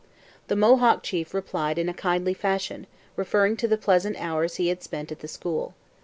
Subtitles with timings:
[0.47, 4.81] The Mohawk chief replied in a kindly fashion, referring to the pleasant hours he had
[4.81, 5.75] spent at the school.